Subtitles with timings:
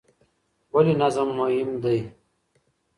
[0.73, 1.97] ولې نظم مهم دی؟